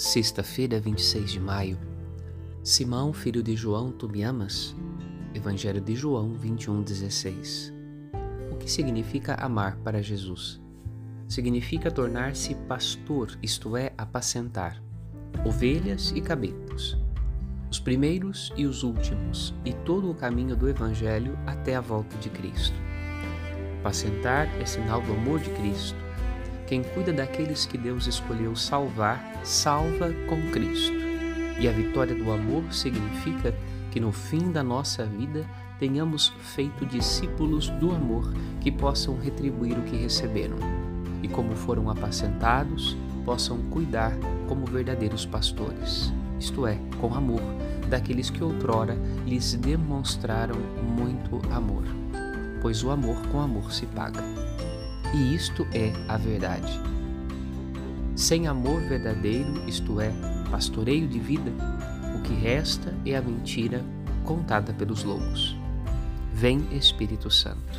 Sexta-feira, 0.00 0.80
26 0.80 1.32
de 1.32 1.38
maio. 1.38 1.78
Simão, 2.64 3.12
filho 3.12 3.42
de 3.42 3.54
João, 3.54 3.92
tu 3.92 4.08
me 4.08 4.22
amas? 4.22 4.74
Evangelho 5.34 5.78
de 5.78 5.94
João 5.94 6.32
21:16. 6.32 7.70
O 8.50 8.56
que 8.56 8.66
significa 8.66 9.34
amar 9.34 9.76
para 9.84 10.02
Jesus? 10.02 10.58
Significa 11.28 11.90
tornar-se 11.90 12.54
pastor, 12.66 13.38
isto 13.42 13.76
é, 13.76 13.92
apacentar 13.98 14.82
ovelhas 15.44 16.14
e 16.16 16.22
cabritos, 16.22 16.96
os 17.70 17.78
primeiros 17.78 18.50
e 18.56 18.64
os 18.64 18.82
últimos, 18.82 19.54
e 19.66 19.74
todo 19.84 20.10
o 20.10 20.14
caminho 20.14 20.56
do 20.56 20.66
evangelho 20.66 21.38
até 21.46 21.76
a 21.76 21.80
volta 21.82 22.16
de 22.16 22.30
Cristo. 22.30 22.76
Apacentar 23.80 24.48
é 24.58 24.64
sinal 24.64 25.02
do 25.02 25.12
amor 25.12 25.40
de 25.40 25.50
Cristo 25.50 26.09
quem 26.70 26.84
cuida 26.84 27.12
daqueles 27.12 27.66
que 27.66 27.76
Deus 27.76 28.06
escolheu 28.06 28.54
salvar, 28.54 29.40
salva 29.42 30.12
com 30.28 30.40
Cristo. 30.52 30.94
E 31.58 31.68
a 31.68 31.72
vitória 31.72 32.14
do 32.14 32.30
amor 32.30 32.62
significa 32.72 33.52
que 33.90 33.98
no 33.98 34.12
fim 34.12 34.52
da 34.52 34.62
nossa 34.62 35.04
vida 35.04 35.44
tenhamos 35.80 36.28
feito 36.54 36.86
discípulos 36.86 37.68
do 37.70 37.90
amor 37.90 38.32
que 38.60 38.70
possam 38.70 39.18
retribuir 39.18 39.76
o 39.76 39.82
que 39.82 39.96
receberam. 39.96 40.58
E, 41.24 41.26
como 41.26 41.56
foram 41.56 41.90
apacentados, 41.90 42.96
possam 43.24 43.58
cuidar 43.62 44.12
como 44.46 44.64
verdadeiros 44.64 45.26
pastores, 45.26 46.12
isto 46.38 46.68
é, 46.68 46.78
com 47.00 47.12
amor, 47.12 47.42
daqueles 47.88 48.30
que 48.30 48.44
outrora 48.44 48.96
lhes 49.26 49.54
demonstraram 49.54 50.54
muito 50.96 51.40
amor, 51.52 51.82
pois 52.62 52.84
o 52.84 52.90
amor 52.90 53.16
com 53.26 53.40
amor 53.40 53.72
se 53.72 53.86
paga 53.86 54.22
e 55.14 55.34
isto 55.34 55.66
é 55.72 55.92
a 56.08 56.16
verdade. 56.16 56.80
Sem 58.14 58.46
amor 58.46 58.80
verdadeiro, 58.82 59.68
isto 59.68 60.00
é, 60.00 60.12
pastoreio 60.50 61.08
de 61.08 61.18
vida, 61.18 61.52
o 62.16 62.22
que 62.22 62.34
resta 62.34 62.94
é 63.06 63.16
a 63.16 63.22
mentira 63.22 63.84
contada 64.24 64.72
pelos 64.72 65.04
lobos. 65.04 65.56
Vem 66.32 66.66
Espírito 66.76 67.30
Santo. 67.30 67.78